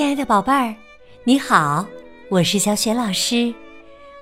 [0.00, 0.74] 亲爱的宝贝儿，
[1.24, 1.86] 你好，
[2.30, 3.52] 我是小雪老师，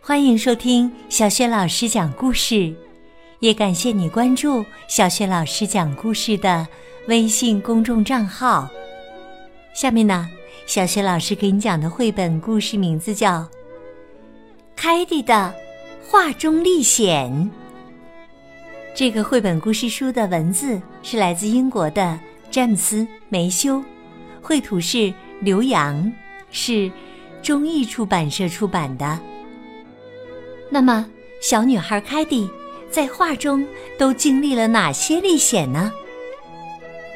[0.03, 2.75] 欢迎收听小雪老师讲故事，
[3.39, 6.67] 也感谢你关注小雪老师讲故事的
[7.07, 8.69] 微信公众账号。
[9.73, 10.29] 下面呢，
[10.67, 13.39] 小雪老师给你讲的绘本故事名字叫
[14.75, 15.55] 《凯蒂的
[16.05, 17.31] 画中历险》。
[18.97, 22.19] 这个绘本故事书的文字是来自英国的
[22.51, 22.97] 詹姆斯·
[23.29, 23.81] 梅修，
[24.43, 25.15] 绘图是。
[25.41, 26.13] 刘洋
[26.51, 26.91] 是
[27.43, 29.19] 中译出版社出版的。
[30.71, 31.07] 那么，
[31.41, 32.51] 小女孩凯蒂
[32.91, 33.67] 在画中
[33.99, 35.93] 都经历了哪些历险呢？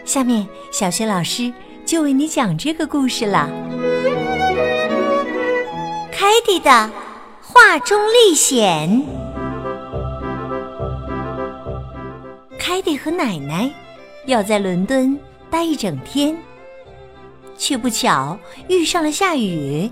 [0.04, 1.52] 下面，小学老师
[1.84, 3.50] 就为你讲这个故事了。
[6.10, 6.90] 凯蒂的
[7.40, 9.04] 画中历险。
[12.58, 13.70] 凯蒂和奶奶
[14.26, 15.18] 要在伦敦
[15.50, 16.36] 待一整天。
[17.62, 18.36] 却不巧
[18.68, 19.88] 遇上了下雨。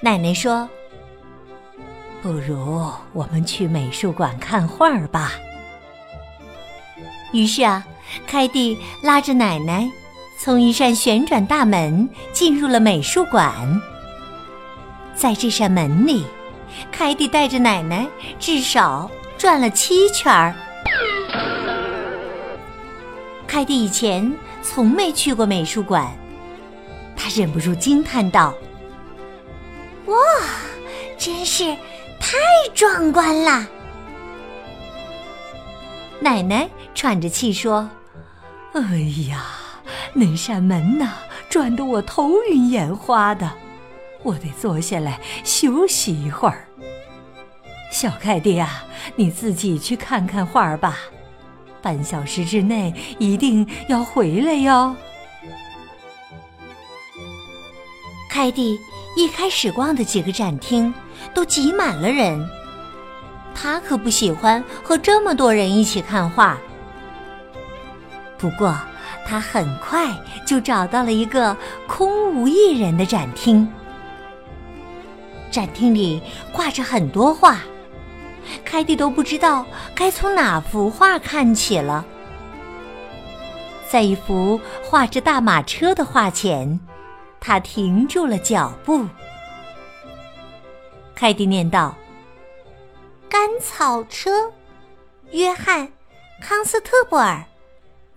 [0.00, 0.68] 奶奶说
[2.20, 5.34] ：“不如我们去美术馆看画儿吧。”
[7.32, 7.86] 于是啊，
[8.26, 9.88] 凯蒂拉着奶奶，
[10.40, 13.80] 从一扇旋转大门进入了美术馆。
[15.14, 16.26] 在这扇门里，
[16.90, 18.08] 凯蒂带着奶奶
[18.40, 20.52] 至少转了七圈儿。
[23.46, 26.12] 凯蒂以前从没去过美术馆。
[27.22, 28.54] 他忍不住惊叹道
[30.06, 30.16] ：“哇，
[31.18, 31.76] 真是
[32.18, 32.38] 太
[32.74, 33.68] 壮观了！”
[36.18, 37.90] 奶奶喘着气说
[38.72, 38.80] ：“哎
[39.28, 39.44] 呀，
[40.14, 41.12] 那扇门呐，
[41.50, 43.52] 转得我头晕眼花的，
[44.22, 46.66] 我得坐下来休息一会儿。”
[47.92, 50.96] 小凯蒂啊，你自己去看看画吧，
[51.82, 54.96] 半小时之内一定要回来哟。
[58.30, 58.80] 凯蒂
[59.16, 60.94] 一开始逛的几个展厅
[61.34, 62.48] 都挤满了人，
[63.56, 66.56] 他可不喜欢和这么多人一起看画。
[68.38, 68.72] 不过，
[69.26, 70.16] 他很快
[70.46, 71.56] 就找到了一个
[71.88, 73.68] 空无一人的展厅。
[75.50, 76.22] 展厅里
[76.52, 77.58] 挂着很多画，
[78.64, 82.06] 凯蒂都不知道该从哪幅画看起了。
[83.90, 86.78] 在一幅画着大马车的画前。
[87.40, 89.06] 他停住了脚步。
[91.14, 91.96] 凯蒂念道
[93.28, 94.52] ：“甘草车，
[95.30, 95.88] 约翰·
[96.40, 97.44] 康斯特布尔，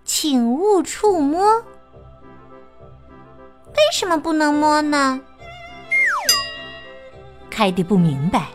[0.04, 1.58] 请勿触摸。
[1.58, 1.64] 为
[3.94, 5.20] 什么不能摸呢？”
[7.50, 8.48] 凯蒂不明白，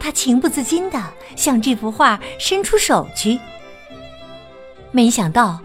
[0.00, 1.02] 他情不自禁的
[1.36, 3.38] 向这幅画伸出手去，
[4.90, 5.60] 没想到，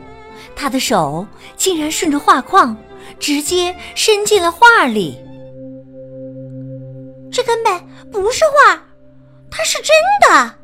[0.55, 1.25] 他的手
[1.55, 2.75] 竟然顺着画框。
[3.19, 5.17] 直接伸进了画里，
[7.31, 7.79] 这根本
[8.11, 8.83] 不是画，
[9.49, 9.87] 它是真
[10.27, 10.55] 的。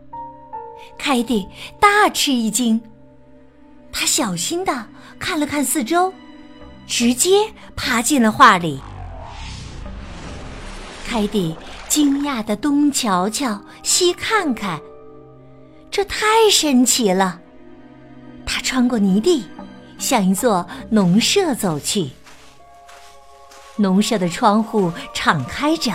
[0.97, 1.47] 凯蒂
[1.79, 2.81] 大吃一惊，
[3.91, 4.85] 他小心的
[5.19, 6.11] 看了看四周，
[6.87, 8.79] 直接爬进了画里。
[11.07, 11.55] 凯蒂
[11.87, 14.81] 惊讶的东瞧瞧西看看，
[15.89, 17.39] 这太神奇了。
[18.45, 19.45] 他穿过泥地，
[19.99, 22.09] 向一座农舍走去。
[23.77, 25.93] 农舍的窗户敞开着，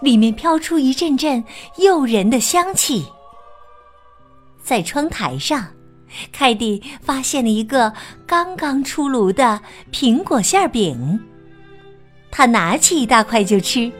[0.00, 1.42] 里面飘出一阵阵
[1.76, 3.06] 诱人的香气。
[4.62, 5.66] 在窗台上，
[6.32, 7.92] 凯蒂发现了一个
[8.26, 9.60] 刚刚出炉的
[9.90, 11.18] 苹果馅饼，
[12.30, 13.90] 他拿起一大块就吃。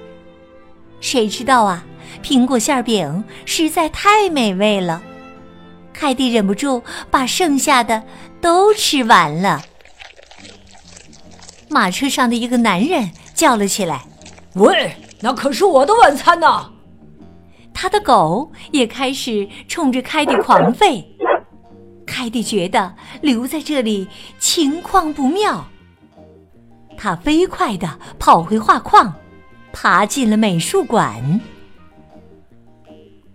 [1.00, 1.84] 谁知道啊，
[2.22, 5.00] 苹果馅饼实在太美味了，
[5.92, 8.02] 凯蒂忍不住把剩下的
[8.40, 9.62] 都吃完了。
[11.70, 14.04] 马车上的一个男人叫了起来
[14.54, 16.72] ：“喂，那可是我的晚餐呢！”
[17.72, 21.04] 他的狗也开始冲着凯蒂狂吠。
[22.04, 24.08] 凯蒂觉得留在这里
[24.40, 25.64] 情况不妙，
[26.96, 29.14] 他飞快的跑回画框，
[29.72, 31.40] 爬进了美术馆。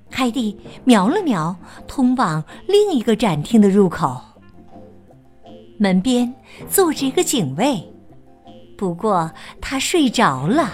[0.10, 1.56] 凯蒂瞄了瞄
[1.88, 4.20] 通往另一个展厅的入口，
[5.78, 6.34] 门边
[6.70, 7.93] 坐着一个警卫。
[8.78, 9.32] 不过
[9.62, 10.74] 他睡着了。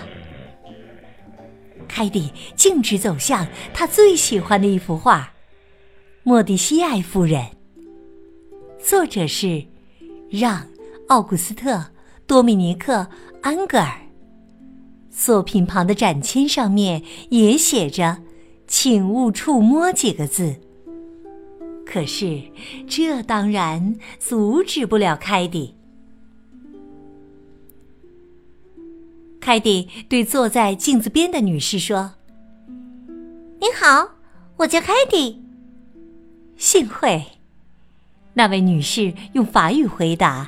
[1.88, 5.34] 凯蒂径直走向他最喜欢的一幅画，
[6.24, 7.44] 《莫蒂西埃夫人》。
[8.80, 9.66] 作者是
[10.30, 10.62] 让·
[11.08, 11.72] 奥古斯特·
[12.26, 12.94] 多米尼克·
[13.42, 14.00] 安格尔。
[15.10, 18.20] 作品旁的展签上面也写着
[18.68, 20.56] “请勿触摸”几个字。
[21.86, 22.42] 可是
[22.88, 25.79] 这当然阻止不了凯蒂。
[29.50, 32.12] 凯蒂对坐在镜子边的女士说
[33.60, 34.08] ：“您好，
[34.58, 35.42] 我叫凯蒂。”
[36.56, 37.26] 幸会。
[38.36, 40.48] 那位女士用法语回答：“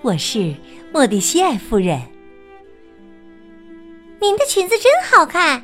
[0.00, 0.54] 我是
[0.90, 2.00] 莫蒂西埃夫人。”
[4.22, 5.62] 您的裙子真好看。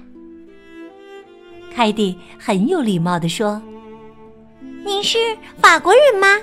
[1.74, 3.58] 凯蒂很有礼貌地说
[4.84, 5.16] ：“您是
[5.56, 6.38] 法国人吗？”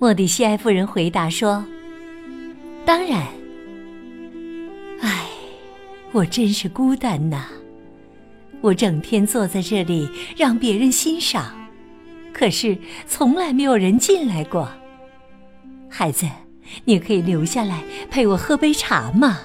[0.00, 1.64] 莫蒂西埃夫人回答说
[2.84, 3.24] ：“当然。”
[6.14, 7.46] 我真是孤单呐！
[8.60, 11.52] 我整天坐在这里让别人欣赏。
[12.32, 14.70] 可是从来没有人进来过。
[15.90, 16.24] 孩子，
[16.84, 17.82] 你可以留下来
[18.12, 19.40] 陪我喝杯茶吗？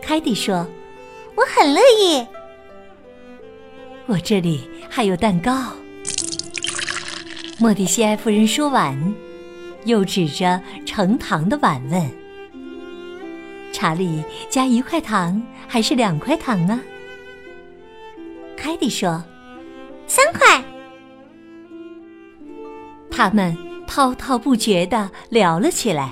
[0.00, 0.64] 凯蒂说
[1.34, 2.24] ：“我很乐意。”
[4.06, 5.72] 我这里还有蛋糕。
[7.58, 8.96] 莫蒂西埃夫人说完，
[9.86, 12.08] 又指着盛糖的碗问
[13.74, 16.80] ：“茶里加一块糖还是两块糖呢？”
[18.56, 19.22] 凯蒂说
[20.06, 20.64] ：“三块。”
[23.10, 23.56] 他们
[23.86, 26.10] 滔滔不绝的聊了起来，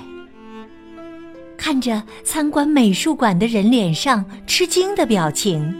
[1.57, 5.73] 看着参观美术馆的人脸上吃惊的表情，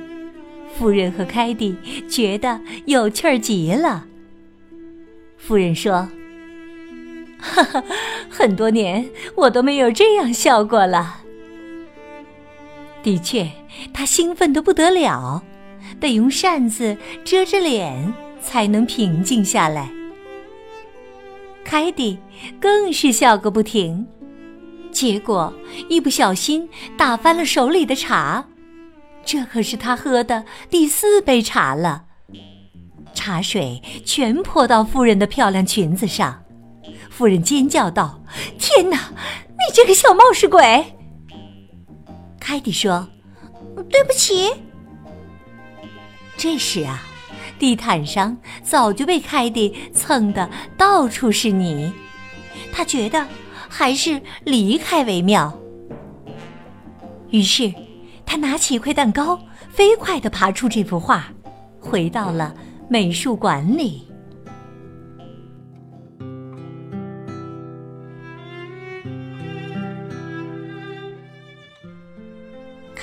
[0.75, 1.75] 夫人和凯蒂
[2.09, 4.05] 觉得有趣儿极了。
[5.37, 6.09] 夫人说
[7.39, 7.83] ：“哈哈，
[8.29, 11.21] 很多年我都没有这样笑过了。”
[13.03, 13.51] 的确，
[13.93, 15.43] 他兴奋得不得了，
[15.99, 19.91] 得用扇子遮着脸才能平静下来。
[21.65, 22.17] 凯蒂
[22.59, 24.07] 更是笑个不停，
[24.91, 25.53] 结果
[25.89, 28.45] 一不小心打翻了手里的茶，
[29.25, 32.05] 这可是他喝的第四杯茶了。
[33.13, 36.43] 茶水全泼到夫人的漂亮裙子上，
[37.09, 38.21] 夫人尖叫道
[38.57, 38.97] ：“天哪，
[39.49, 40.95] 你这个小冒失鬼！”
[42.43, 43.07] 凯蒂说
[43.89, 44.51] ：“对不起。”
[46.35, 47.01] 这时啊。
[47.59, 51.93] 地毯上早就被凯蒂蹭得到处是泥，
[52.73, 53.25] 他觉得
[53.69, 55.57] 还是离开为妙。
[57.29, 57.73] 于是，
[58.25, 59.39] 他拿起一块蛋糕，
[59.69, 61.31] 飞快地爬出这幅画，
[61.79, 62.53] 回到了
[62.89, 64.05] 美术馆里。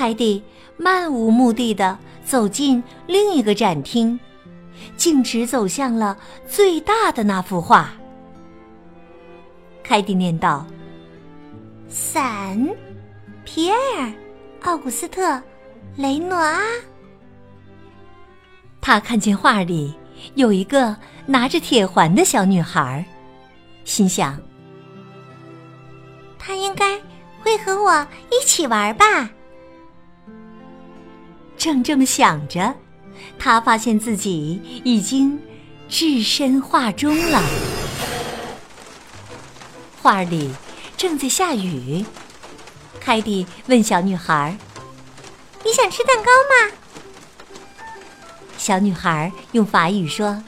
[0.01, 0.43] 凯蒂
[0.79, 4.19] 漫无目的地走进另一个展厅。
[4.97, 6.17] 径直走向了
[6.49, 7.93] 最大的那幅画。
[9.83, 10.67] 凯蒂念道
[11.87, 12.67] ：“伞，
[13.45, 14.11] 皮埃尔，
[14.63, 15.39] 奥古斯特，
[15.97, 16.63] 雷诺阿。”
[18.81, 19.95] 他看见画里
[20.35, 20.97] 有一个
[21.27, 23.05] 拿着铁环的小女孩，
[23.85, 24.41] 心想
[26.41, 26.99] ：“她应该
[27.43, 29.29] 会和我一起玩吧。”
[31.61, 32.75] 正这么想着。
[33.39, 35.39] 他发现自己已经
[35.91, 37.43] 置身画中了。
[40.01, 40.51] 画里
[40.97, 42.03] 正在下雨。
[42.99, 44.57] 凯蒂问小女孩
[45.63, 46.77] ：“你想吃蛋糕吗？”
[48.57, 50.43] 小女孩用法语说：“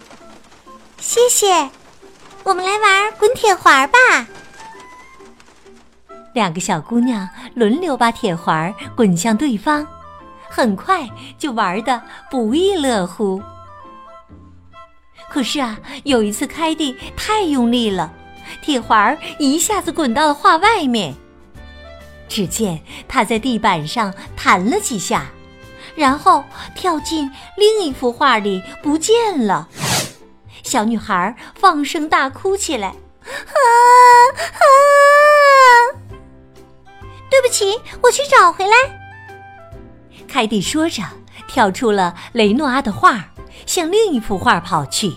[0.98, 1.68] 谢谢。”
[2.44, 4.26] 我们来玩滚铁环吧。
[6.32, 9.86] 两个小姑娘轮流把铁环滚向对方。
[10.54, 13.42] 很快就玩的不亦乐乎。
[15.30, 18.12] 可是啊，有一次开蒂太用力了，
[18.60, 21.14] 铁环一下子滚到了画外面。
[22.28, 25.24] 只见他在地板上弹了几下，
[25.94, 26.44] 然后
[26.74, 29.68] 跳进另一幅画里不见了。
[30.62, 32.88] 小女孩放声大哭起来
[33.24, 33.56] ：“啊
[34.36, 34.64] 啊！
[37.30, 38.74] 对不起，我去找回来。”
[40.32, 41.02] 凯蒂说着，
[41.46, 43.22] 跳出了雷诺阿的画，
[43.66, 45.12] 向另一幅画跑去。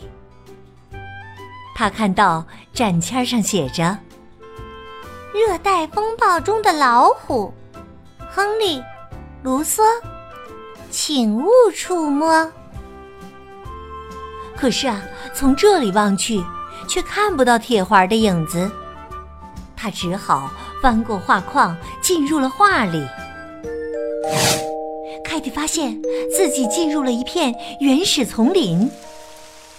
[1.74, 3.98] 他看到展签上写着
[5.34, 7.54] ：“热带风暴中的老虎，
[8.30, 8.80] 亨利·
[9.42, 9.84] 卢梭，
[10.92, 12.52] 请勿触摸。”
[14.54, 15.02] 可是啊，
[15.34, 16.44] 从这里望去，
[16.90, 18.70] 却看不到铁环的影子。
[19.78, 23.08] 他只好翻过画框，进入了画里。
[25.36, 26.02] 凯蒂发现
[26.34, 28.90] 自己进入了一片原始丛林，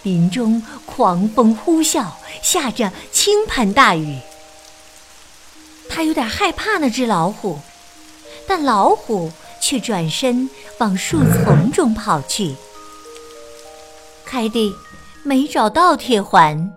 [0.02, 2.08] 林中狂风呼啸，
[2.42, 4.18] 下着倾盆大雨。
[5.88, 7.58] 他有点害怕那只老虎，
[8.46, 12.54] 但老虎却转身往树丛中跑去。
[14.26, 14.70] 凯蒂
[15.22, 16.70] 没找到铁环，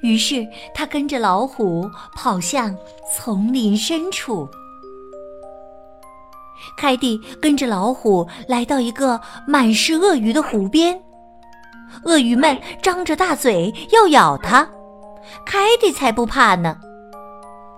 [0.00, 2.76] 于是他跟着老虎跑向
[3.12, 4.48] 丛林深处。
[6.76, 11.00] 凯蒂跟着老虎来到一个满是鳄鱼的湖边，
[12.04, 14.68] 鳄鱼们张着大嘴要咬它，
[15.46, 16.78] 凯蒂才不怕呢。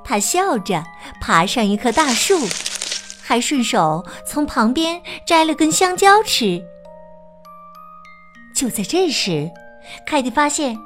[0.05, 0.83] 他笑着
[1.21, 2.39] 爬上一棵大树，
[3.23, 6.63] 还顺手从旁边摘了根香蕉吃。
[8.55, 9.51] 就在这时，
[10.07, 10.79] 凯蒂发现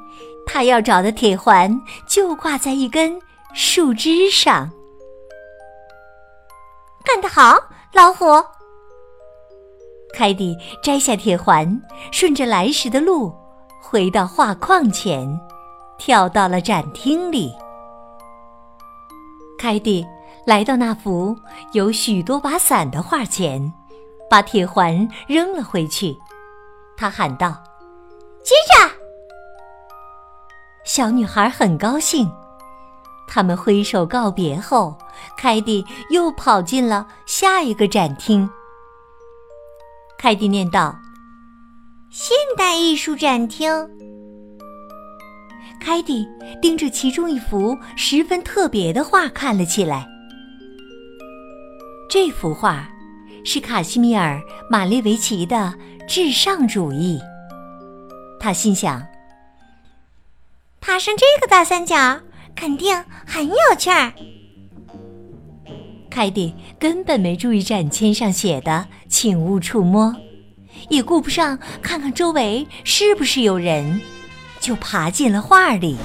[0.45, 3.19] 他要找的铁环就挂在一根
[3.53, 4.69] 树枝上。
[7.05, 7.57] 干得好！
[7.93, 8.25] 老虎，
[10.13, 13.35] 凯蒂摘下铁环，顺着来时的路
[13.81, 15.27] 回到画框前，
[15.97, 17.53] 跳到了展厅里。
[19.59, 20.07] 凯蒂
[20.47, 21.35] 来到那幅
[21.73, 23.71] 有许多把伞的画前，
[24.29, 26.17] 把铁环扔了回去。
[26.95, 27.61] 他喊道
[28.41, 28.89] ：“接着！”
[30.85, 32.31] 小女孩很高兴。
[33.33, 34.97] 他们挥手告别后，
[35.37, 38.49] 凯蒂又跑进了下一个展厅。
[40.17, 40.99] 凯蒂念道
[42.11, 43.89] ：“现代艺术展厅。”
[45.79, 46.27] 凯蒂
[46.61, 50.05] 盯着其中一幅十分特别的画看了起来。
[52.09, 52.85] 这幅画
[53.45, 54.35] 是卡西米尔·
[54.69, 55.73] 马列维奇的
[56.05, 57.17] 《至上主义》。
[58.41, 59.01] 他心想
[60.81, 62.19] ：“爬上这个大三角。”
[62.55, 64.13] 肯定很有趣儿。
[66.09, 70.13] 凯蒂根本没注意展签上写的“请勿触摸”，
[70.89, 74.01] 也顾不上看看周围是不是有人，
[74.59, 75.95] 就爬进了画里。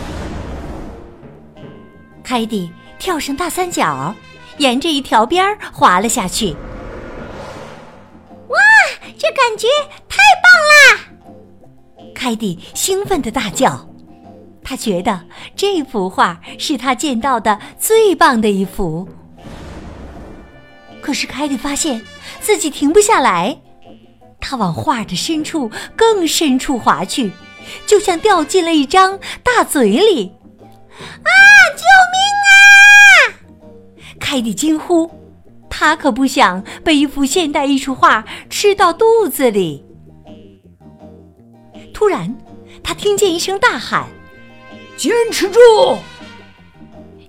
[2.23, 4.15] 凯蒂跳上大三角，
[4.59, 6.53] 沿着一条边儿滑了下去。
[8.49, 8.59] 哇，
[9.19, 9.67] 这感觉
[10.09, 12.12] 太棒啦！
[12.15, 13.88] 凯蒂兴奋的大叫。
[14.68, 15.20] 他觉得
[15.54, 19.08] 这幅画是他见到的最棒的一幅。
[21.00, 22.02] 可是凯蒂发现
[22.40, 23.61] 自己停不下来，
[24.40, 27.30] 他往画的深处更深处滑去，
[27.87, 30.32] 就像掉进了一张大嘴里。
[30.99, 31.30] 啊！
[31.76, 32.18] 救命
[32.50, 32.58] 啊！
[34.18, 35.08] 凯蒂惊呼，
[35.70, 39.85] 他可不想被一幅现代艺术画吃到肚子里。
[41.94, 42.37] 突然，
[42.82, 44.08] 他听见一声大喊。
[44.97, 45.59] 坚持住！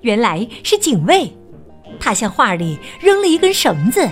[0.01, 1.35] 原来是警卫，
[1.99, 4.07] 他向画里扔了一根绳子。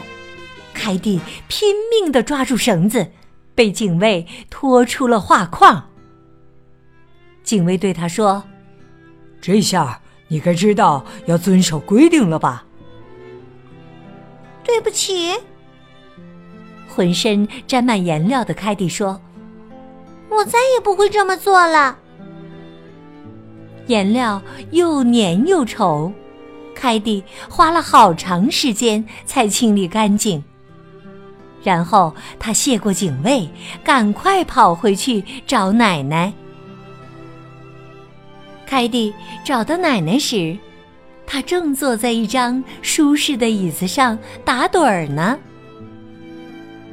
[0.74, 3.12] 凯蒂拼命的抓住绳子，
[3.56, 5.90] 被警卫拖出了画框。
[7.44, 8.44] 警卫对他说
[9.40, 12.66] ：“这下你该知道要遵守规定了吧？”
[14.66, 15.34] 对不起，
[16.90, 19.22] 浑身沾满颜料的凯蒂说
[20.30, 22.00] ：“我再也不会这么做了。”
[23.88, 26.12] 颜料又黏又稠，
[26.74, 30.44] 凯蒂花了好长时间才清理干净。
[31.63, 33.50] 然后他谢过警卫，
[33.84, 36.32] 赶快跑回去找奶奶。
[38.68, 39.13] 凯蒂
[39.44, 40.58] 找到奶奶时，
[41.25, 45.38] 她正坐在一张舒适的椅子上打盹儿呢。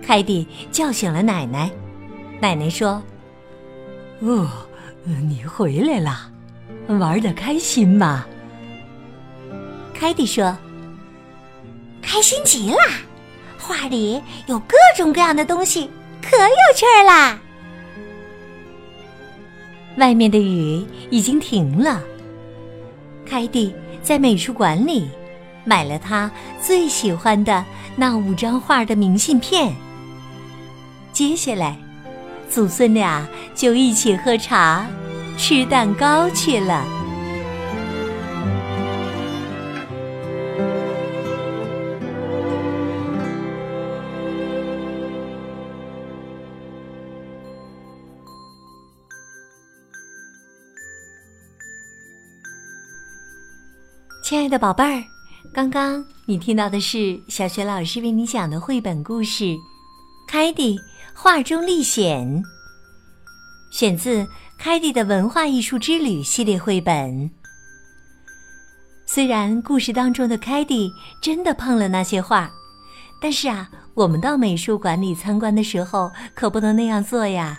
[0.03, 1.71] 凯蒂叫醒了奶奶，
[2.41, 3.03] 奶奶说
[4.21, 4.49] ：“哦，
[5.05, 6.31] 你回来了。”
[6.89, 8.27] 玩的开心吗？
[9.95, 10.57] 凯蒂说
[12.03, 12.79] ：“开心极了，
[13.59, 15.89] 画里有各种各样的东西，
[16.21, 17.39] 可有趣儿啦。”
[19.97, 22.03] 外面的雨已经停了。
[23.25, 25.09] 凯蒂在美术馆里
[25.65, 29.73] 买了他最喜欢的那五张画的明信片。
[31.13, 31.77] 接下来，
[32.51, 34.87] 祖孙俩就一起喝茶。
[35.45, 36.87] 吃蛋糕去了。
[54.23, 55.03] 亲爱的宝贝儿，
[55.53, 59.43] 刚刚你听到的是小学老师为你讲的绘本故事
[60.29, 60.79] 《凯蒂
[61.13, 62.25] 画中历险》，
[63.73, 64.25] 选自。
[64.65, 67.29] 凯蒂的文化艺术之旅系列绘本。
[69.05, 70.89] 虽然故事当中的凯蒂
[71.21, 72.49] 真的碰了那些画，
[73.21, 77.59] 但是啊，我们到美术馆里参观的时候可不能那样做呀，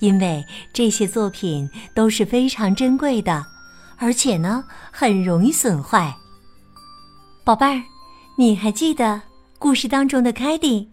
[0.00, 3.46] 因为这些作品都是非常珍贵的，
[3.96, 6.14] 而且呢，很容易损坏。
[7.42, 7.82] 宝贝儿，
[8.36, 9.22] 你还记得
[9.58, 10.90] 故事当中的凯蒂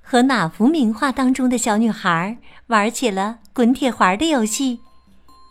[0.00, 2.38] 和哪幅名画当中的小女孩
[2.68, 4.80] 玩起了滚铁环的游戏？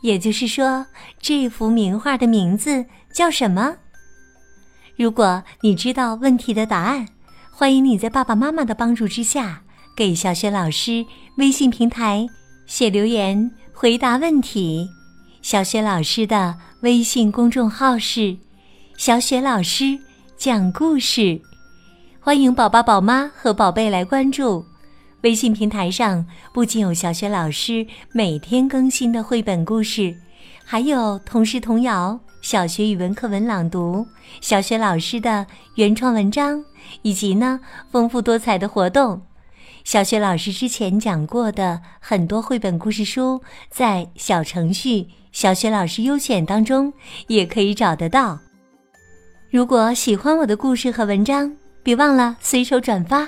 [0.06, 0.86] 也就是说，
[1.20, 3.78] 这幅名画的名字叫什么？
[4.96, 7.08] 如果你知道问题的答案，
[7.50, 9.64] 欢迎你在爸爸妈妈的帮助之下，
[9.98, 11.04] 给小雪老师
[11.38, 12.28] 微信平台
[12.68, 14.88] 写留言回答问题。
[15.42, 18.38] 小雪老师的微信公众号是
[18.98, 19.98] “小雪老师
[20.38, 21.42] 讲故事”，
[22.22, 24.64] 欢迎宝宝、宝妈和宝贝来关注。
[25.26, 30.16] 微信平台上不仅有小雪老师每天更新的绘本故事，
[30.64, 32.20] 还有童诗童谣。
[32.44, 34.06] 小学语文课文朗读，
[34.40, 36.64] 小学老师的原创文章，
[37.02, 39.20] 以及呢丰富多彩的活动。
[39.84, 43.42] 小学老师之前讲过的很多绘本故事书，
[43.72, 46.94] 在小程序“小学老师优选”当中
[47.26, 48.38] 也可以找得到。
[49.50, 51.52] 如果喜欢我的故事和文章，
[51.82, 53.28] 别忘了随手转发，